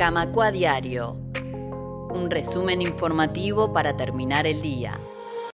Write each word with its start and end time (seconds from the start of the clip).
Camacua 0.00 0.50
Diario. 0.50 1.12
Un 2.10 2.30
resumen 2.30 2.80
informativo 2.80 3.74
para 3.74 3.98
terminar 3.98 4.46
el 4.46 4.62
día. 4.62 4.98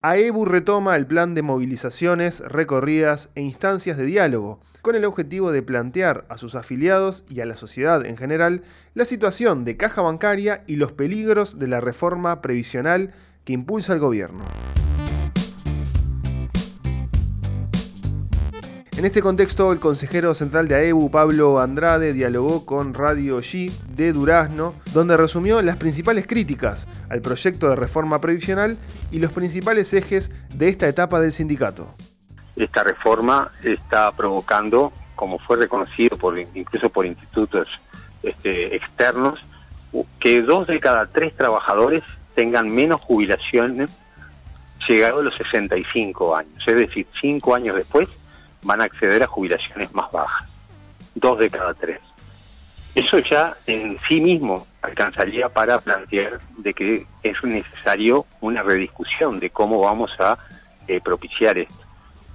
AEBU 0.01 0.47
retoma 0.47 0.97
el 0.97 1.07
plan 1.07 1.35
de 1.35 1.43
movilizaciones, 1.43 2.41
recorridas 2.41 3.29
e 3.35 3.43
instancias 3.43 3.99
de 3.99 4.07
diálogo, 4.07 4.59
con 4.81 4.95
el 4.95 5.05
objetivo 5.05 5.53
de 5.53 5.61
plantear 5.61 6.25
a 6.31 6.39
sus 6.39 6.55
afiliados 6.55 7.27
y 7.29 7.41
a 7.41 7.45
la 7.45 7.55
sociedad 7.55 8.07
en 8.07 8.17
general 8.17 8.63
la 8.95 9.05
situación 9.05 9.67
de 9.67 9.77
caja 9.77 10.01
bancaria 10.01 10.65
y 10.67 10.77
los 10.77 10.93
peligros 10.93 11.59
de 11.59 11.67
la 11.67 11.83
reforma 11.83 12.41
previsional 12.41 13.13
que 13.45 13.53
impulsa 13.53 13.93
el 13.93 13.99
gobierno. 13.99 14.47
En 19.01 19.07
este 19.07 19.23
contexto, 19.23 19.73
el 19.73 19.79
consejero 19.79 20.35
central 20.35 20.69
de 20.69 20.75
AEBU, 20.75 21.11
Pablo 21.11 21.59
Andrade, 21.59 22.13
dialogó 22.13 22.67
con 22.67 22.93
Radio 22.93 23.39
G 23.39 23.71
de 23.97 24.13
Durazno, 24.13 24.75
donde 24.93 25.17
resumió 25.17 25.63
las 25.63 25.79
principales 25.79 26.27
críticas 26.27 26.87
al 27.09 27.23
proyecto 27.23 27.71
de 27.71 27.77
reforma 27.77 28.21
previsional 28.21 28.77
y 29.11 29.19
los 29.19 29.33
principales 29.33 29.95
ejes 29.95 30.31
de 30.55 30.69
esta 30.69 30.87
etapa 30.87 31.19
del 31.19 31.33
sindicato. 31.33 31.95
Esta 32.57 32.85
reforma 32.85 33.51
está 33.65 34.13
provocando, 34.13 34.93
como 35.17 35.39
fue 35.39 35.57
reconocido 35.57 36.19
por, 36.19 36.39
incluso 36.39 36.91
por 36.91 37.07
institutos 37.07 37.69
este, 38.23 38.77
externos, 38.77 39.41
que 40.19 40.43
dos 40.43 40.67
de 40.67 40.79
cada 40.79 41.07
tres 41.07 41.35
trabajadores 41.35 42.05
tengan 42.35 42.67
menos 42.67 43.01
jubilaciones 43.01 43.99
llegado 44.87 45.21
a 45.21 45.23
los 45.23 45.35
65 45.39 46.37
años. 46.37 46.53
Es 46.67 46.75
decir, 46.75 47.07
cinco 47.19 47.55
años 47.55 47.77
después 47.77 48.07
van 48.63 48.81
a 48.81 48.85
acceder 48.85 49.23
a 49.23 49.27
jubilaciones 49.27 49.95
más 49.95 50.11
bajas, 50.11 50.49
dos 51.15 51.39
de 51.39 51.51
cada 51.51 51.75
tres. 51.75 52.01
Eso 52.95 53.19
ya 53.21 53.57
en 53.67 53.99
sí 54.09 54.21
mismo 54.21 54.67
alcanzaría 54.83 55.49
para 55.49 55.79
plantear 55.79 56.41
de 56.59 56.75
que 56.75 57.07
es 57.23 57.45
necesario 57.45 58.27
una 58.41 58.63
rediscusión 58.63 59.39
de 59.39 59.51
cómo 59.51 59.81
vamos 59.81 60.11
a 60.19 60.39
eh, 60.89 61.01
propiciar 61.01 61.57
esto. 61.59 61.85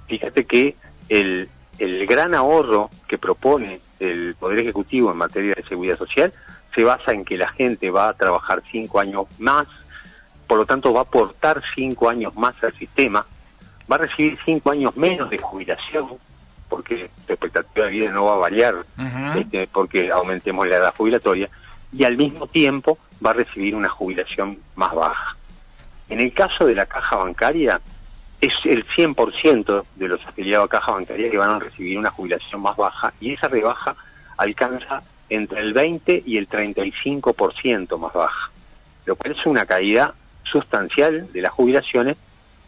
Fíjate 0.06 0.46
que 0.46 0.74
el, 1.10 1.48
el 1.78 2.06
gran 2.06 2.34
ahorro 2.34 2.88
que 3.06 3.18
propone 3.18 3.80
el 4.00 4.34
Poder 4.36 4.60
Ejecutivo 4.60 5.10
en 5.10 5.18
materia 5.18 5.54
de 5.54 5.64
seguridad 5.64 5.98
social 5.98 6.32
se 6.74 6.84
basa 6.84 7.12
en 7.12 7.24
que 7.24 7.36
la 7.36 7.48
gente 7.48 7.90
va 7.90 8.08
a 8.08 8.14
trabajar 8.14 8.62
cinco 8.70 9.00
años 9.00 9.26
más, 9.38 9.66
por 10.46 10.58
lo 10.58 10.66
tanto 10.66 10.92
va 10.92 11.00
a 11.00 11.04
aportar 11.04 11.62
cinco 11.74 12.08
años 12.08 12.34
más 12.34 12.54
al 12.62 12.76
sistema, 12.78 13.26
va 13.90 13.96
a 13.96 14.00
recibir 14.00 14.38
cinco 14.44 14.70
años 14.70 14.96
menos 14.96 15.30
de 15.30 15.38
jubilación, 15.38 16.08
porque 16.68 17.08
su 17.26 17.32
expectativa 17.32 17.86
de 17.86 17.92
vida 17.92 18.10
no 18.10 18.24
va 18.24 18.34
a 18.34 18.38
variar 18.38 18.74
este, 19.36 19.68
porque 19.68 20.10
aumentemos 20.10 20.66
la 20.66 20.76
edad 20.76 20.94
jubilatoria, 20.96 21.48
y 21.92 22.04
al 22.04 22.16
mismo 22.16 22.46
tiempo 22.46 22.98
va 23.24 23.30
a 23.30 23.34
recibir 23.34 23.74
una 23.74 23.88
jubilación 23.88 24.58
más 24.74 24.94
baja. 24.94 25.36
En 26.08 26.20
el 26.20 26.32
caso 26.32 26.66
de 26.66 26.74
la 26.74 26.86
caja 26.86 27.16
bancaria, 27.16 27.80
es 28.40 28.52
el 28.64 28.86
100% 28.86 29.84
de 29.94 30.08
los 30.08 30.24
afiliados 30.26 30.66
a 30.66 30.68
caja 30.68 30.92
bancaria 30.92 31.30
que 31.30 31.38
van 31.38 31.50
a 31.50 31.58
recibir 31.58 31.98
una 31.98 32.10
jubilación 32.10 32.60
más 32.60 32.76
baja, 32.76 33.12
y 33.20 33.32
esa 33.32 33.48
rebaja 33.48 33.94
alcanza 34.36 35.02
entre 35.28 35.60
el 35.60 35.72
20 35.72 36.22
y 36.26 36.36
el 36.36 36.48
35% 36.48 37.98
más 37.98 38.12
baja, 38.12 38.50
lo 39.06 39.16
cual 39.16 39.32
es 39.32 39.46
una 39.46 39.64
caída 39.64 40.14
sustancial 40.44 41.32
de 41.32 41.42
las 41.42 41.52
jubilaciones 41.52 42.16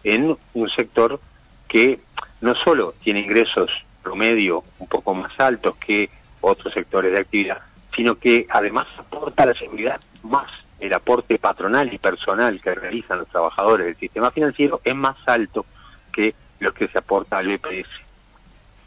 en 0.05 0.37
un 0.55 0.69
sector 0.71 1.21
que 1.69 2.01
no 2.41 2.55
solo 2.65 2.95
tiene 3.03 3.21
ingresos 3.21 3.71
promedio 4.03 4.63
un 4.79 4.87
poco 4.87 5.15
más 5.15 5.33
altos 5.39 5.77
que 5.77 6.09
otros 6.41 6.73
sectores 6.73 7.13
de 7.13 7.21
actividad, 7.21 7.59
sino 7.95 8.17
que 8.17 8.47
además 8.49 8.87
aporta 8.97 9.45
la 9.45 9.55
seguridad 9.55 10.01
más 10.23 10.51
el 10.81 10.93
aporte 10.93 11.39
patronal 11.39 11.93
y 11.93 11.99
personal 11.99 12.61
que 12.61 12.75
realizan 12.75 13.19
los 13.19 13.29
trabajadores 13.29 13.87
del 13.87 13.97
sistema 13.97 14.31
financiero 14.31 14.81
es 14.85 14.95
más 14.95 15.17
alto 15.27 15.67
que 16.13 16.35
lo 16.61 16.73
que 16.73 16.89
se 16.89 16.99
aporta 16.99 17.39
al 17.39 17.51
EPS. 17.51 17.89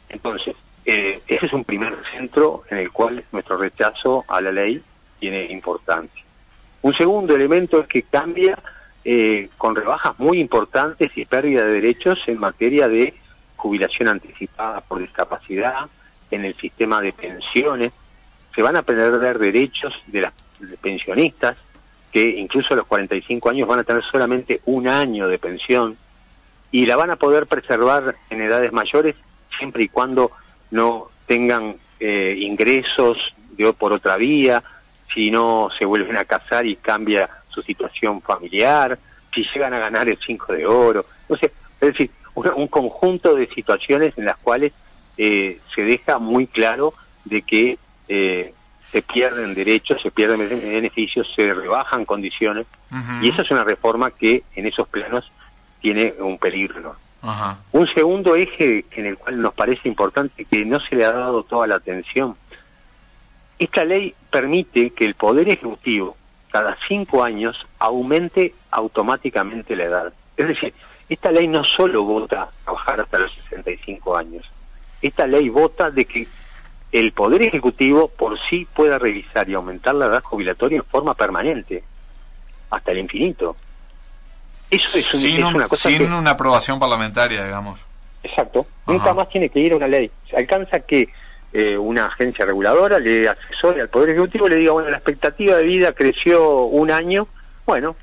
Entonces, 0.09 0.56
eh, 0.85 1.22
ese 1.28 1.46
es 1.46 1.53
un 1.53 1.64
primer 1.64 1.96
centro 2.12 2.64
en 2.69 2.80
el 2.80 2.91
cual 2.91 3.24
nuestro 3.31 3.58
rechazo 3.58 4.25
a 4.28 4.41
la 4.41 4.52
ley 4.52 4.81
tiene 5.19 5.46
importancia. 5.52 6.24
Un 6.81 6.94
segundo 6.94 7.35
elemento 7.35 7.81
es 7.81 7.88
que 7.88 8.03
cambia 8.03 8.58
eh, 9.03 9.50
con 9.57 9.75
rebajas 9.75 10.17
muy 10.19 10.39
importantes 10.39 11.12
y 11.16 11.25
pérdida 11.25 11.63
de 11.63 11.73
derechos 11.73 12.19
en 12.28 12.39
materia 12.39 12.88
de 12.88 13.13
jubilación 13.56 14.09
anticipada 14.09 14.81
por 14.81 15.00
discapacidad, 15.00 15.88
en 16.31 16.45
el 16.45 16.56
sistema 16.57 17.01
de 17.01 17.13
pensiones. 17.13 17.91
Se 18.56 18.61
van 18.61 18.75
a 18.75 18.81
perder 18.81 19.38
derechos 19.38 19.94
de 20.07 20.22
las 20.22 20.34
pensionistas, 20.81 21.57
que 22.11 22.23
incluso 22.23 22.73
a 22.73 22.78
los 22.78 22.88
45 22.88 23.50
años 23.50 23.67
van 23.67 23.79
a 23.79 23.84
tener 23.84 24.03
solamente 24.11 24.61
un 24.66 24.88
año 24.88 25.28
de 25.28 25.40
pensión 25.40 25.97
y 26.72 26.85
la 26.85 26.95
van 26.95 27.11
a 27.11 27.16
poder 27.16 27.47
preservar 27.47 28.16
en 28.29 28.41
edades 28.41 28.72
mayores 28.72 29.16
siempre 29.57 29.84
y 29.84 29.90
cuando 29.90 30.31
no 30.72 31.09
tengan 31.28 31.75
eh, 32.00 32.35
ingresos 32.40 33.17
de, 33.51 33.72
por 33.73 33.94
otra 33.94 34.17
vía, 34.17 34.63
si 35.13 35.29
no 35.29 35.69
se 35.78 35.85
vuelven 35.85 36.17
a 36.17 36.25
casar 36.25 36.66
y 36.66 36.78
cambia 36.78 37.29
su 37.51 37.62
situación 37.62 38.22
familiar, 38.22 38.97
si 39.34 39.44
llegan 39.53 39.73
a 39.73 39.79
ganar 39.79 40.07
el 40.09 40.17
5 40.25 40.53
de 40.53 40.66
oro. 40.66 41.06
Entonces, 41.23 41.51
es 41.79 41.89
decir, 41.89 42.12
un, 42.35 42.67
conjunto 42.67 43.35
de 43.35 43.47
situaciones 43.47 44.17
en 44.17 44.25
las 44.25 44.38
cuales 44.38 44.73
eh, 45.17 45.59
se 45.75 45.81
deja 45.81 46.17
muy 46.17 46.47
claro 46.47 46.94
de 47.25 47.41
que 47.41 47.78
eh, 48.07 48.53
se 48.91 49.01
pierden 49.01 49.53
derechos, 49.53 50.01
se 50.01 50.11
pierden 50.11 50.40
beneficios, 50.40 51.28
se 51.35 51.53
rebajan 51.53 52.06
condiciones, 52.06 52.67
y 53.22 53.29
esa 53.29 53.44
es 53.44 53.51
una 53.51 53.63
reforma 53.63 54.11
que 54.11 54.44
en 54.53 54.66
esos 54.66 54.88
planos 54.90 55.31
tiene 55.79 56.13
un 56.19 56.38
peligro. 56.38 56.95
Un 57.72 57.88
segundo 57.94 58.35
eje 58.35 58.84
en 58.91 59.06
el 59.06 59.17
cual 59.17 59.40
nos 59.41 59.53
parece 59.53 59.88
importante 59.88 60.44
que 60.44 60.66
no 60.66 60.79
se 60.81 60.95
le 60.95 61.06
ha 61.06 61.11
dado 61.13 61.44
toda 61.44 61.67
la 61.67 61.75
atención, 61.75 62.35
esta 63.59 63.85
ley 63.85 64.13
permite 64.29 64.90
que 64.90 65.06
el 65.06 65.13
Poder 65.13 65.47
Ejecutivo 65.47 66.17
cada 66.51 66.78
cinco 66.88 67.23
años 67.23 67.57
aumente 67.79 68.53
automáticamente 68.72 69.75
la 69.75 69.85
edad. 69.85 70.13
Es 70.38 70.47
decir, 70.47 70.73
esta 71.09 71.31
ley 71.31 71.47
no 71.47 71.63
solo 71.63 72.03
vota 72.03 72.50
trabajar 72.63 73.01
hasta 73.01 73.19
los 73.19 73.34
65 73.50 74.17
años, 74.17 74.45
esta 75.01 75.25
ley 75.25 75.50
vota 75.50 75.90
de 75.90 76.06
que 76.06 76.28
el 76.91 77.13
Poder 77.13 77.41
Ejecutivo 77.44 78.09
por 78.09 78.38
sí 78.50 78.67
pueda 78.73 78.97
revisar 78.97 79.50
y 79.50 79.53
aumentar 79.53 79.95
la 79.95 80.07
edad 80.07 80.23
jubilatoria 80.23 80.78
en 80.78 80.85
forma 80.85 81.13
permanente, 81.13 81.84
hasta 82.69 82.91
el 82.91 83.00
infinito. 83.00 83.56
Eso 84.69 84.97
es, 84.97 85.13
una 85.13 85.67
cosa 85.67 85.90
sin 85.90 86.11
una 86.11 86.31
aprobación 86.31 86.79
parlamentaria, 86.79 87.44
digamos. 87.44 87.79
Exacto. 88.23 88.66
Nunca 88.88 89.13
más 89.13 89.28
tiene 89.29 89.50
que 89.50 89.59
ir 89.59 89.73
a 89.73 89.78
una 89.78 89.88
ley. 89.88 90.09
Se 90.29 90.38
alcanza 90.38 90.79
que 90.79 91.09
eh, 91.53 91.78
una 91.78 92.06
agencia 92.06 92.45
reguladora 92.45 92.97
le 93.00 93.28
asesore 93.28 93.81
al 93.81 93.89
Poder 93.89 94.12
Ejecutivo 94.12 94.47
y 94.47 94.51
le 94.51 94.56
diga, 94.57 94.72
bueno, 94.72 94.89
la 94.89 94.97
expectativa 94.97 95.57
de 95.57 95.63
vida 95.63 95.94
creció 95.94 96.66
un 96.66 96.91
año, 96.91 97.28
bueno, 97.66 97.95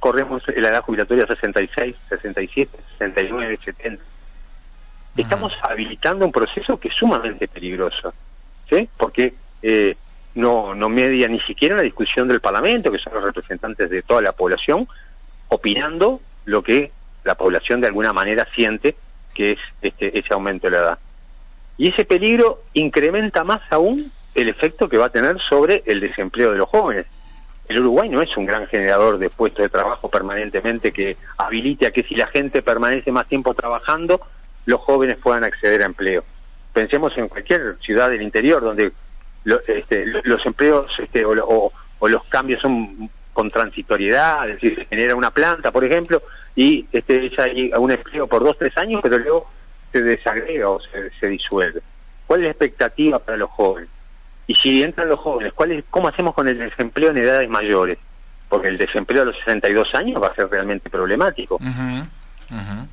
corremos 0.00 0.42
la 0.56 0.68
edad 0.68 0.82
jubilatoria 0.82 1.26
66, 1.26 1.96
67, 2.08 2.78
69, 2.98 3.58
70. 3.64 4.02
Estamos 5.16 5.52
habilitando 5.62 6.26
un 6.26 6.32
proceso 6.32 6.78
que 6.78 6.88
es 6.88 6.94
sumamente 6.94 7.46
peligroso, 7.46 8.12
¿sí? 8.68 8.88
Porque 8.96 9.34
eh, 9.62 9.96
no, 10.34 10.74
no 10.74 10.88
media 10.88 11.28
ni 11.28 11.40
siquiera 11.40 11.76
la 11.76 11.82
discusión 11.82 12.26
del 12.26 12.40
Parlamento, 12.40 12.90
que 12.90 12.98
son 12.98 13.14
los 13.14 13.22
representantes 13.22 13.88
de 13.88 14.02
toda 14.02 14.22
la 14.22 14.32
población, 14.32 14.88
opinando 15.48 16.20
lo 16.46 16.62
que 16.62 16.90
la 17.22 17.34
población 17.34 17.80
de 17.80 17.86
alguna 17.86 18.12
manera 18.12 18.46
siente 18.54 18.96
que 19.34 19.52
es 19.52 19.58
este 19.82 20.18
ese 20.18 20.32
aumento 20.32 20.68
de 20.68 20.76
la 20.76 20.82
edad. 20.82 20.98
Y 21.76 21.90
ese 21.90 22.04
peligro 22.04 22.62
incrementa 22.72 23.44
más 23.44 23.60
aún 23.70 24.12
el 24.34 24.48
efecto 24.48 24.88
que 24.88 24.98
va 24.98 25.06
a 25.06 25.10
tener 25.10 25.40
sobre 25.48 25.82
el 25.86 26.00
desempleo 26.00 26.52
de 26.52 26.58
los 26.58 26.68
jóvenes. 26.68 27.06
El 27.68 27.80
Uruguay 27.80 28.08
no 28.08 28.20
es 28.20 28.36
un 28.36 28.46
gran 28.46 28.66
generador 28.66 29.18
de 29.18 29.30
puestos 29.30 29.62
de 29.62 29.68
trabajo 29.68 30.08
permanentemente 30.08 30.92
que 30.92 31.16
habilite 31.38 31.86
a 31.86 31.90
que 31.90 32.02
si 32.02 32.14
la 32.14 32.26
gente 32.26 32.62
permanece 32.62 33.10
más 33.10 33.26
tiempo 33.26 33.54
trabajando, 33.54 34.20
los 34.66 34.80
jóvenes 34.80 35.18
puedan 35.18 35.44
acceder 35.44 35.82
a 35.82 35.86
empleo. 35.86 36.24
Pensemos 36.72 37.16
en 37.16 37.28
cualquier 37.28 37.76
ciudad 37.80 38.10
del 38.10 38.22
interior 38.22 38.60
donde 38.60 38.92
este, 39.66 40.06
los 40.24 40.44
empleos 40.44 40.86
este, 40.98 41.24
o, 41.24 41.72
los 42.06 42.24
cambios 42.24 42.60
son 42.60 43.08
con 43.32 43.50
transitoriedad, 43.50 44.48
es 44.48 44.60
decir, 44.60 44.76
se 44.76 44.84
genera 44.84 45.16
una 45.16 45.30
planta, 45.30 45.72
por 45.72 45.84
ejemplo, 45.84 46.22
y 46.54 46.86
este, 46.92 47.32
hay 47.38 47.72
un 47.76 47.90
empleo 47.90 48.26
por 48.26 48.44
dos, 48.44 48.56
tres 48.58 48.76
años, 48.76 49.00
pero 49.02 49.18
luego 49.18 49.50
se 49.94 50.02
desagrega 50.02 50.68
o 50.68 50.80
se, 51.20 51.28
disuelve. 51.28 51.80
¿Cuál 52.26 52.40
es 52.40 52.44
la 52.44 52.50
expectativa 52.50 53.18
para 53.20 53.38
los 53.38 53.50
jóvenes? 53.50 53.88
Y 54.48 54.54
si 54.56 54.82
entran 54.82 55.08
los 55.08 55.20
jóvenes, 55.20 55.52
¿cuál 55.52 55.70
es, 55.70 55.84
¿cómo 55.88 56.08
hacemos 56.08 56.34
con 56.34 56.48
el 56.48 56.58
desempleo 56.58 57.10
en 57.10 57.18
edades 57.18 57.48
mayores? 57.48 57.96
Porque 58.48 58.68
el 58.68 58.76
desempleo 58.76 59.22
a 59.22 59.26
los 59.26 59.36
62 59.38 59.94
años 59.94 60.20
va 60.20 60.28
a 60.28 60.34
ser 60.34 60.48
realmente 60.48 60.90
problemático. 60.90 61.60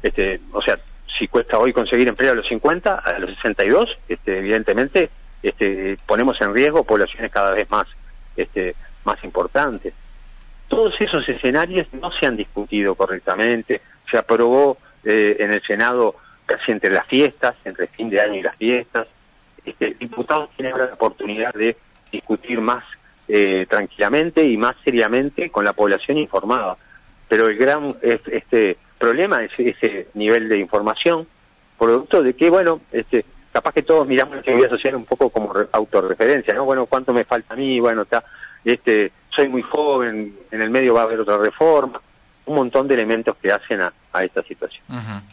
Este, 0.03 0.39
o 0.53 0.61
sea, 0.61 0.77
si 1.17 1.27
cuesta 1.27 1.57
hoy 1.57 1.73
conseguir 1.73 2.07
empleo 2.07 2.33
a 2.33 2.35
los 2.35 2.47
50, 2.47 2.93
a 2.93 3.19
los 3.19 3.31
62, 3.31 3.97
este, 4.07 4.37
evidentemente 4.37 5.09
este, 5.41 5.97
ponemos 6.05 6.39
en 6.39 6.53
riesgo 6.53 6.83
poblaciones 6.83 7.31
cada 7.31 7.51
vez 7.51 7.69
más 7.71 7.87
este, 8.37 8.75
más 9.05 9.21
importantes. 9.23 9.93
Todos 10.67 10.93
esos 11.01 11.27
escenarios 11.27 11.87
no 11.93 12.11
se 12.11 12.27
han 12.27 12.37
discutido 12.37 12.93
correctamente, 12.93 13.81
se 14.09 14.17
aprobó 14.17 14.77
eh, 15.03 15.37
en 15.39 15.51
el 15.51 15.61
Senado 15.63 16.15
casi 16.51 16.71
entre 16.71 16.91
las 16.91 17.07
fiestas, 17.07 17.55
entre 17.65 17.87
fin 17.87 18.09
de 18.09 18.21
año 18.21 18.35
y 18.35 18.41
las 18.41 18.55
fiestas. 18.55 19.07
Este, 19.65 19.95
diputados 19.99 20.49
tienen 20.55 20.73
ahora 20.73 20.87
la 20.87 20.93
oportunidad 20.93 21.53
de 21.53 21.77
discutir 22.11 22.59
más 22.59 22.83
eh, 23.27 23.65
tranquilamente 23.69 24.43
y 24.43 24.57
más 24.57 24.75
seriamente 24.83 25.49
con 25.49 25.63
la 25.63 25.73
población 25.73 26.17
informada. 26.17 26.75
Pero 27.29 27.47
el 27.47 27.57
gran 27.57 27.95
este 28.01 28.77
problema 28.97 29.43
es 29.43 29.51
ese 29.57 30.07
nivel 30.15 30.49
de 30.49 30.59
información, 30.59 31.25
producto 31.77 32.21
de 32.21 32.33
que, 32.33 32.49
bueno, 32.49 32.81
este, 32.91 33.25
capaz 33.51 33.73
que 33.73 33.83
todos 33.83 34.07
miramos 34.07 34.35
la 34.35 34.43
seguridad 34.43 34.69
social 34.69 34.95
un 34.95 35.05
poco 35.05 35.29
como 35.29 35.53
autorreferencia, 35.71 36.53
¿no? 36.53 36.65
Bueno, 36.65 36.85
¿cuánto 36.85 37.13
me 37.13 37.23
falta 37.23 37.53
a 37.53 37.57
mí? 37.57 37.79
Bueno, 37.79 38.03
está, 38.03 38.23
este, 38.65 39.11
soy 39.29 39.47
muy 39.47 39.61
joven, 39.61 40.35
en 40.51 40.61
el 40.61 40.69
medio 40.69 40.93
va 40.93 41.01
a 41.01 41.03
haber 41.05 41.21
otra 41.21 41.37
reforma, 41.37 42.01
un 42.45 42.55
montón 42.55 42.87
de 42.87 42.95
elementos 42.95 43.35
que 43.37 43.51
hacen 43.51 43.81
a, 43.81 43.93
esta 44.23 44.43
situación. 44.43 44.83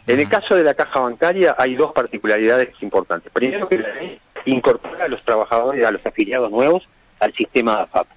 En 0.07 0.19
el 0.19 0.29
caso 0.29 0.55
de 0.55 0.63
la 0.63 0.73
caja 0.73 0.99
bancaria 1.01 1.55
hay 1.57 1.75
dos 1.75 1.91
particularidades 1.91 2.69
importantes. 2.81 3.31
Primero 3.31 3.67
que 3.67 3.77
la 3.77 3.93
ley 3.95 4.19
incorpora 4.45 5.05
a 5.05 5.07
los 5.07 5.23
trabajadores, 5.23 5.85
a 5.85 5.91
los 5.91 6.05
afiliados 6.05 6.49
nuevos, 6.49 6.87
al 7.19 7.33
sistema 7.33 7.75
de 7.75 7.83
AFAP, 7.83 8.07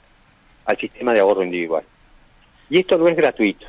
al 0.67 0.77
sistema 0.79 1.13
de 1.13 1.21
ahorro 1.21 1.43
individual. 1.43 1.83
Y 2.71 2.79
esto 2.79 2.97
no 2.97 3.09
es 3.09 3.17
gratuito. 3.17 3.67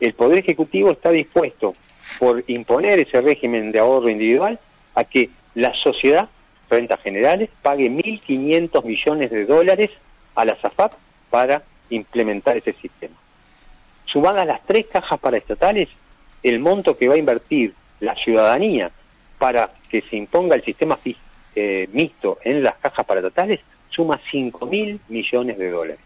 El 0.00 0.14
Poder 0.14 0.38
Ejecutivo 0.38 0.92
está 0.92 1.10
dispuesto 1.10 1.74
por 2.18 2.42
imponer 2.46 3.00
ese 3.00 3.20
régimen 3.20 3.70
de 3.70 3.80
ahorro 3.80 4.08
individual 4.08 4.58
a 4.94 5.04
que 5.04 5.30
la 5.54 5.74
sociedad, 5.74 6.28
rentas 6.70 7.00
generales, 7.00 7.50
pague 7.62 7.90
1.500 7.90 8.84
millones 8.84 9.30
de 9.30 9.44
dólares 9.44 9.90
a 10.34 10.44
la 10.44 10.56
SAFAP 10.56 10.92
para 11.30 11.62
implementar 11.90 12.56
ese 12.56 12.72
sistema. 12.74 13.14
Sumadas 14.10 14.46
las 14.46 14.64
tres 14.64 14.86
cajas 14.86 15.18
paraestatales, 15.20 15.88
el 16.42 16.60
monto 16.60 16.96
que 16.96 17.08
va 17.08 17.14
a 17.14 17.18
invertir 17.18 17.74
la 18.00 18.14
ciudadanía 18.14 18.90
para 19.38 19.70
que 19.90 20.02
se 20.02 20.16
imponga 20.16 20.56
el 20.56 20.64
sistema 20.64 20.98
eh, 21.54 21.88
mixto 21.92 22.38
en 22.44 22.62
las 22.62 22.76
cajas 22.76 23.04
paraestatales 23.04 23.60
suma 23.90 24.20
5.000 24.32 25.00
millones 25.08 25.58
de 25.58 25.70
dólares. 25.70 26.00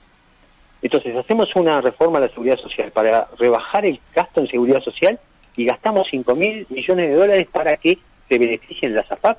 Entonces, 0.81 1.15
hacemos 1.15 1.55
una 1.55 1.81
reforma 1.81 2.19
a 2.19 2.23
la 2.23 2.29
seguridad 2.29 2.59
social 2.59 2.91
para 2.91 3.29
rebajar 3.39 3.87
el 3.87 4.01
gasto 4.15 4.41
en 4.41 4.49
seguridad 4.49 4.83
social 4.83 5.21
y 5.57 5.65
gastamos 5.65 6.09
5.000 6.11 6.67
millones 6.71 7.09
de 7.09 7.15
dólares 7.15 7.47
para 7.53 7.77
que 7.77 7.99
se 8.29 8.39
beneficien 8.39 8.95
las 8.95 9.11
AFAP. 9.13 9.39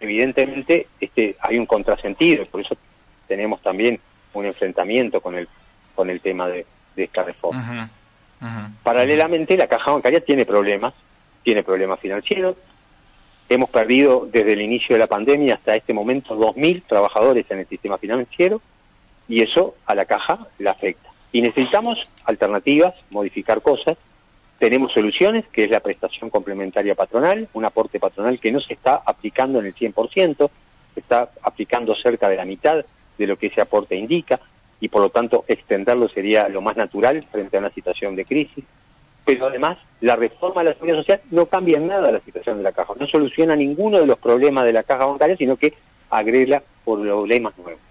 Evidentemente, 0.00 0.86
este, 1.00 1.36
hay 1.40 1.58
un 1.58 1.66
contrasentido, 1.66 2.44
por 2.46 2.60
eso 2.60 2.76
tenemos 3.26 3.60
también 3.62 3.98
un 4.34 4.46
enfrentamiento 4.46 5.20
con 5.20 5.34
el, 5.34 5.48
con 5.96 6.08
el 6.08 6.20
tema 6.20 6.46
de, 6.48 6.66
esta 7.04 7.22
reforma. 7.22 7.90
Paralelamente, 8.82 9.56
la 9.56 9.66
caja 9.66 9.92
bancaria 9.92 10.20
tiene 10.20 10.46
problemas, 10.46 10.94
tiene 11.42 11.62
problemas 11.62 11.98
financieros. 12.00 12.56
Hemos 13.48 13.70
perdido 13.70 14.28
desde 14.30 14.52
el 14.52 14.60
inicio 14.60 14.94
de 14.94 15.00
la 15.00 15.06
pandemia 15.06 15.54
hasta 15.54 15.74
este 15.74 15.94
momento 15.94 16.38
2.000 16.38 16.82
trabajadores 16.86 17.46
en 17.50 17.60
el 17.60 17.66
sistema 17.66 17.96
financiero 17.98 18.60
y 19.28 19.42
eso 19.42 19.74
a 19.86 19.94
la 19.94 20.04
caja 20.04 20.46
le 20.58 20.68
afecta. 20.68 21.08
Y 21.32 21.40
necesitamos 21.40 21.98
alternativas, 22.24 22.94
modificar 23.10 23.62
cosas. 23.62 23.96
Tenemos 24.58 24.92
soluciones, 24.92 25.46
que 25.48 25.64
es 25.64 25.70
la 25.70 25.80
prestación 25.80 26.30
complementaria 26.30 26.94
patronal, 26.94 27.48
un 27.52 27.64
aporte 27.64 28.00
patronal 28.00 28.38
que 28.38 28.52
no 28.52 28.60
se 28.60 28.74
está 28.74 29.02
aplicando 29.04 29.60
en 29.60 29.66
el 29.66 29.74
100%, 29.74 30.50
se 30.94 31.00
está 31.00 31.30
aplicando 31.42 31.94
cerca 31.94 32.28
de 32.28 32.36
la 32.36 32.44
mitad 32.44 32.84
de 33.16 33.26
lo 33.26 33.36
que 33.36 33.48
ese 33.48 33.60
aporte 33.60 33.96
indica 33.96 34.40
y 34.80 34.88
por 34.88 35.02
lo 35.02 35.10
tanto 35.10 35.44
extenderlo 35.48 36.08
sería 36.08 36.48
lo 36.48 36.60
más 36.60 36.76
natural 36.76 37.22
frente 37.30 37.56
a 37.56 37.60
una 37.60 37.70
situación 37.70 38.14
de 38.16 38.24
crisis. 38.24 38.64
Pero 39.24 39.46
además, 39.46 39.78
la 40.00 40.16
reforma 40.16 40.62
de 40.62 40.70
la 40.70 40.74
seguridad 40.74 40.98
social 40.98 41.20
no 41.30 41.46
cambia 41.46 41.76
en 41.76 41.86
nada 41.86 42.10
la 42.10 42.20
situación 42.20 42.58
de 42.58 42.62
la 42.62 42.72
caja, 42.72 42.94
no 42.98 43.06
soluciona 43.06 43.56
ninguno 43.56 43.98
de 43.98 44.06
los 44.06 44.18
problemas 44.18 44.64
de 44.64 44.72
la 44.72 44.84
caja 44.84 45.06
bancaria, 45.06 45.36
sino 45.36 45.56
que 45.56 45.74
agrega 46.10 46.62
problemas 46.84 47.56
nuevos. 47.58 47.82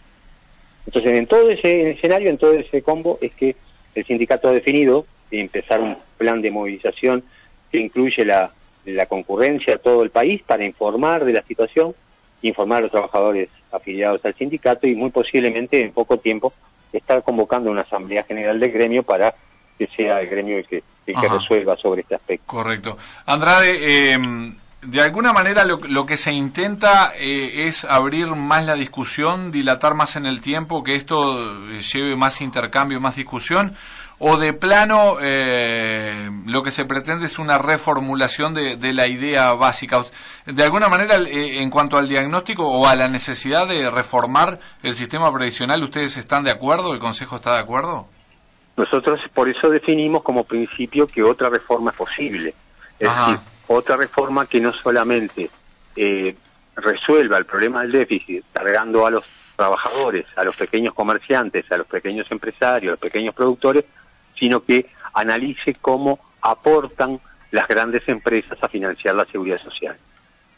Entonces, 0.85 1.19
en 1.19 1.27
todo 1.27 1.49
ese 1.51 1.91
escenario, 1.91 2.29
en 2.29 2.37
todo 2.37 2.53
ese 2.53 2.81
combo, 2.81 3.19
es 3.21 3.33
que 3.35 3.55
el 3.93 4.05
sindicato 4.05 4.47
ha 4.47 4.53
definido 4.53 5.05
empezar 5.29 5.81
un 5.81 5.97
plan 6.17 6.41
de 6.41 6.49
movilización 6.49 7.23
que 7.71 7.79
incluye 7.79 8.23
la, 8.23 8.51
la 8.85 9.05
concurrencia 9.05 9.75
a 9.75 9.77
todo 9.77 10.03
el 10.03 10.09
país 10.09 10.41
para 10.43 10.65
informar 10.65 11.25
de 11.25 11.33
la 11.33 11.43
situación, 11.43 11.93
informar 12.41 12.79
a 12.79 12.81
los 12.83 12.91
trabajadores 12.91 13.49
afiliados 13.71 14.23
al 14.23 14.35
sindicato 14.35 14.87
y 14.87 14.95
muy 14.95 15.09
posiblemente 15.09 15.81
en 15.81 15.91
poco 15.91 16.17
tiempo 16.17 16.53
estar 16.93 17.23
convocando 17.23 17.69
una 17.69 17.81
asamblea 17.81 18.23
general 18.23 18.59
del 18.59 18.71
gremio 18.71 19.03
para 19.03 19.33
que 19.77 19.87
sea 19.95 20.21
el 20.21 20.29
gremio 20.29 20.57
el 20.57 20.67
que, 20.67 20.83
el 21.05 21.15
que 21.15 21.29
resuelva 21.29 21.75
sobre 21.77 22.01
este 22.01 22.15
aspecto. 22.15 22.45
Correcto. 22.47 22.97
Andrade, 23.25 24.13
eh, 24.13 24.17
de 24.81 25.01
alguna 25.01 25.33
manera 25.33 25.65
lo, 25.65 26.05
que 26.05 26.17
se 26.17 26.31
intenta 26.31 27.11
eh, 27.17 27.67
es 27.67 27.83
abrir 27.83 28.27
más 28.35 28.63
la 28.63 28.75
discusión, 28.75 29.51
dilatar 29.51 29.95
más 29.95 30.15
en 30.15 30.25
el 30.25 30.39
tiempo, 30.39 30.83
que 30.83 30.95
esto 30.95 31.69
eh, 31.71 31.81
lleve 31.81 32.15
más 32.15 32.41
intercambio, 32.41 32.99
más 32.99 33.15
discusión, 33.15 33.75
o 34.19 34.37
de 34.37 34.53
plano 34.53 35.17
eh, 35.19 36.29
lo 36.45 36.61
que 36.61 36.71
se 36.71 36.85
pretende 36.85 37.25
es 37.25 37.39
una 37.39 37.57
reformulación 37.57 38.53
de, 38.53 38.93
la 38.93 39.07
idea 39.07 39.53
básica. 39.53 40.03
De 40.45 40.63
alguna 40.63 40.89
manera, 40.89 41.17
en 41.27 41.69
cuanto 41.69 41.97
al 41.97 42.07
diagnóstico 42.07 42.63
o 42.65 42.87
a 42.87 42.95
la 42.95 43.07
necesidad 43.07 43.67
de 43.67 43.89
reformar 43.91 44.59
el 44.83 44.95
sistema 44.95 45.31
previsional, 45.31 45.83
¿ustedes 45.83 46.17
están 46.17 46.43
de 46.43 46.51
acuerdo? 46.51 46.93
¿El 46.93 46.99
Consejo 46.99 47.35
está 47.35 47.53
de 47.53 47.61
acuerdo? 47.61 48.07
Nosotros 48.75 49.19
por 49.33 49.49
eso 49.49 49.69
definimos 49.69 50.23
como 50.23 50.43
principio 50.43 51.07
que 51.07 51.23
otra 51.23 51.49
reforma 51.49 51.91
es 51.91 51.97
posible. 51.97 52.53
Es 52.99 53.09
decir, 53.09 53.39
otra 53.67 53.97
reforma 53.97 54.45
que 54.45 54.59
no 54.59 54.73
solamente 54.73 55.49
eh, 55.95 56.35
resuelva 56.75 57.37
el 57.37 57.45
problema 57.45 57.81
del 57.81 57.91
déficit, 57.91 58.45
cargando 58.53 59.05
a 59.05 59.11
los 59.11 59.25
trabajadores, 59.55 60.25
a 60.35 60.43
los 60.43 60.55
pequeños 60.55 60.93
comerciantes, 60.93 61.69
a 61.71 61.77
los 61.77 61.87
pequeños 61.87 62.29
empresarios, 62.31 62.91
a 62.91 62.93
los 62.93 62.99
pequeños 62.99 63.33
productores, 63.33 63.85
sino 64.39 64.63
que 64.63 64.85
analice 65.13 65.75
cómo 65.81 66.19
aportan 66.41 67.19
las 67.51 67.67
grandes 67.67 68.07
empresas 68.07 68.57
a 68.61 68.69
financiar 68.69 69.15
la 69.15 69.25
seguridad 69.25 69.61
social. 69.61 69.97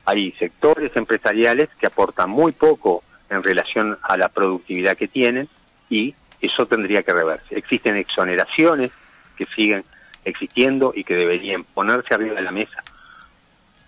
Hay 0.06 0.32
sectores 0.34 0.96
empresariales 0.96 1.70
que 1.80 1.88
aportan 1.88 2.30
muy 2.30 2.52
poco 2.52 3.04
en 3.30 3.42
relación 3.42 3.98
a 4.02 4.18
la 4.18 4.28
productividad 4.30 4.98
que 4.98 5.08
tienen 5.08 5.48
y 5.90 6.14
eso 6.42 6.66
tendría 6.66 7.04
que 7.04 7.14
reverse. 7.14 7.58
Existen 7.58 7.96
exoneraciones 7.96 8.92
que 9.38 9.46
siguen 9.56 9.86
existiendo 10.26 10.92
y 10.94 11.04
que 11.04 11.16
deberían 11.16 11.64
ponerse 11.64 12.14
arriba 12.14 12.36
de 12.36 12.42
la 12.42 12.52
mesa 12.52 12.84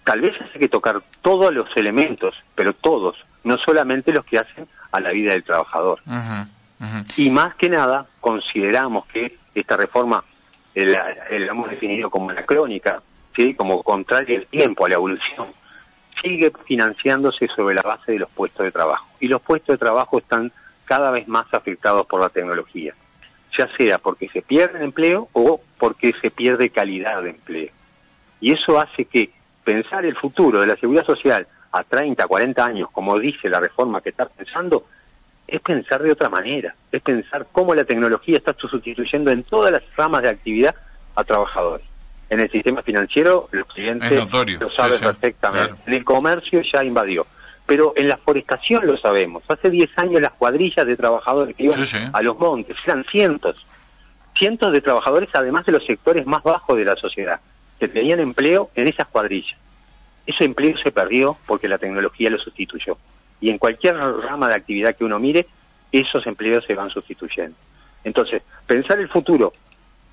tal 0.03 0.21
vez 0.21 0.33
hay 0.53 0.59
que 0.59 0.67
tocar 0.67 1.01
todos 1.21 1.53
los 1.53 1.67
elementos, 1.75 2.35
pero 2.55 2.73
todos, 2.73 3.17
no 3.43 3.57
solamente 3.57 4.11
los 4.11 4.25
que 4.25 4.39
hacen 4.39 4.67
a 4.91 4.99
la 4.99 5.11
vida 5.11 5.31
del 5.33 5.43
trabajador. 5.43 5.99
Y 7.15 7.29
más 7.29 7.55
que 7.55 7.69
nada, 7.69 8.07
consideramos 8.19 9.05
que 9.07 9.37
esta 9.53 9.77
reforma 9.77 10.23
eh, 10.73 10.85
la, 10.85 11.15
hemos 11.29 11.69
definido 11.69 12.09
como 12.09 12.29
anacrónica, 12.31 13.01
¿sí? 13.35 13.53
como 13.53 13.83
contraria 13.83 14.39
al 14.39 14.47
tiempo, 14.47 14.85
a 14.85 14.89
la 14.89 14.95
evolución, 14.95 15.47
sigue 16.21 16.51
financiándose 16.65 17.47
sobre 17.47 17.75
la 17.75 17.81
base 17.81 18.13
de 18.13 18.19
los 18.19 18.29
puestos 18.29 18.63
de 18.63 18.71
trabajo. 18.71 19.07
Y 19.19 19.27
los 19.27 19.41
puestos 19.41 19.73
de 19.73 19.77
trabajo 19.77 20.17
están 20.17 20.51
cada 20.85 21.11
vez 21.11 21.27
más 21.27 21.45
afectados 21.53 22.05
por 22.07 22.21
la 22.21 22.29
tecnología, 22.29 22.95
ya 23.57 23.69
sea 23.77 23.97
porque 23.97 24.27
se 24.29 24.41
pierde 24.41 24.83
empleo 24.83 25.29
o 25.33 25.61
porque 25.77 26.13
se 26.21 26.31
pierde 26.31 26.69
calidad 26.69 27.21
de 27.21 27.29
empleo. 27.31 27.71
Y 28.39 28.53
eso 28.53 28.79
hace 28.79 29.05
que 29.05 29.31
pensar 29.63 30.05
el 30.05 30.15
futuro 30.15 30.61
de 30.61 30.67
la 30.67 30.75
seguridad 30.75 31.05
social 31.05 31.47
a 31.71 31.83
30, 31.83 32.25
40 32.27 32.65
años, 32.65 32.89
como 32.91 33.17
dice 33.17 33.49
la 33.49 33.59
reforma 33.59 34.01
que 34.01 34.09
está 34.09 34.25
pensando, 34.25 34.85
es 35.47 35.61
pensar 35.61 36.01
de 36.01 36.11
otra 36.11 36.29
manera, 36.29 36.75
es 36.91 37.01
pensar 37.01 37.47
cómo 37.51 37.73
la 37.73 37.83
tecnología 37.83 38.37
está 38.37 38.53
sustituyendo 38.53 39.31
en 39.31 39.43
todas 39.43 39.71
las 39.71 39.83
ramas 39.95 40.21
de 40.21 40.29
actividad 40.29 40.75
a 41.15 41.23
trabajadores. 41.23 41.85
En 42.29 42.39
el 42.39 42.49
sistema 42.49 42.81
financiero, 42.81 43.49
los 43.51 43.67
clientes 43.67 44.09
lo 44.59 44.69
saben 44.69 44.99
perfectamente. 44.99 45.75
En 45.85 45.93
el 45.93 46.05
comercio 46.05 46.61
ya 46.61 46.83
invadió. 46.83 47.27
Pero 47.65 47.93
en 47.95 48.07
la 48.07 48.17
forestación 48.17 48.87
lo 48.87 48.97
sabemos. 48.97 49.43
Hace 49.47 49.69
10 49.69 49.89
años 49.97 50.21
las 50.21 50.31
cuadrillas 50.31 50.85
de 50.85 50.95
trabajadores 50.95 51.55
que 51.55 51.63
iban 51.63 51.83
a 52.13 52.21
los 52.21 52.39
montes 52.39 52.77
eran 52.85 53.03
cientos. 53.11 53.57
Cientos 54.37 54.71
de 54.71 54.81
trabajadores, 54.81 55.29
además 55.33 55.65
de 55.65 55.73
los 55.73 55.85
sectores 55.85 56.25
más 56.25 56.41
bajos 56.41 56.77
de 56.77 56.85
la 56.85 56.95
sociedad 56.95 57.39
que 57.81 57.87
tenían 57.87 58.19
empleo 58.19 58.69
en 58.75 58.87
esas 58.87 59.07
cuadrillas. 59.07 59.57
Ese 60.27 60.45
empleo 60.45 60.77
se 60.77 60.91
perdió 60.91 61.35
porque 61.47 61.67
la 61.67 61.79
tecnología 61.79 62.29
lo 62.29 62.37
sustituyó. 62.37 62.95
Y 63.41 63.49
en 63.49 63.57
cualquier 63.57 63.95
rama 63.95 64.47
de 64.49 64.53
actividad 64.53 64.95
que 64.95 65.03
uno 65.03 65.17
mire, 65.17 65.47
esos 65.91 66.27
empleos 66.27 66.63
se 66.67 66.75
van 66.75 66.91
sustituyendo. 66.91 67.57
Entonces, 68.03 68.43
pensar 68.67 68.99
el 68.99 69.09
futuro, 69.09 69.51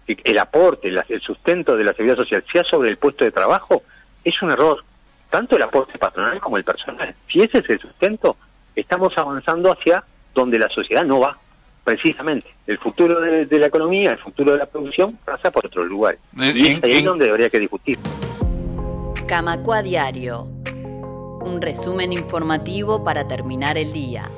el 0.06 0.38
aporte, 0.38 0.88
el 0.88 1.20
sustento 1.20 1.76
de 1.76 1.84
la 1.84 1.92
seguridad 1.92 2.16
social 2.16 2.42
sea 2.50 2.64
sobre 2.64 2.88
el 2.88 2.96
puesto 2.96 3.26
de 3.26 3.32
trabajo, 3.32 3.82
es 4.24 4.40
un 4.40 4.50
error. 4.50 4.82
Tanto 5.28 5.56
el 5.56 5.62
aporte 5.62 5.98
patronal 5.98 6.40
como 6.40 6.56
el 6.56 6.64
personal. 6.64 7.14
Si 7.30 7.42
ese 7.42 7.58
es 7.58 7.68
el 7.68 7.80
sustento, 7.80 8.38
estamos 8.74 9.12
avanzando 9.18 9.70
hacia 9.70 10.02
donde 10.34 10.58
la 10.58 10.70
sociedad 10.70 11.04
no 11.04 11.20
va. 11.20 11.36
Precisamente. 11.88 12.46
El 12.66 12.78
futuro 12.78 13.20
de, 13.20 13.58
la 13.58 13.66
economía, 13.66 14.10
el 14.10 14.18
futuro 14.18 14.52
de 14.52 14.58
la 14.58 14.66
producción 14.66 15.18
pasa 15.24 15.50
por 15.50 15.66
otros 15.66 15.86
lugares. 15.86 16.20
y 16.34 16.72
es 16.72 16.84
ahí 16.84 17.02
donde 17.02 17.30
habría 17.30 17.48
que 17.48 17.58
discutir. 17.58 17.98
Camacua 19.26 19.82
Diario. 19.82 20.46
Un 21.40 21.62
resumen 21.62 22.12
informativo 22.12 23.04
para 23.04 23.26
terminar 23.26 23.78
el 23.78 23.92
día. 23.92 24.28